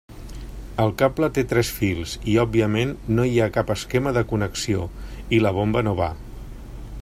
El 0.83 0.93
cable 1.01 1.27
té 1.35 1.43
tres 1.51 1.69
fils 1.81 2.15
i 2.33 2.35
òbviament 2.45 2.95
no 3.19 3.27
hi 3.33 3.37
ha 3.45 3.51
cap 3.59 3.69
esquema 3.77 4.15
de 4.19 4.27
connexió 4.33 4.89
i 5.39 5.43
la 5.47 5.53
bomba 5.59 5.89
no 5.89 5.97
va. 6.01 6.13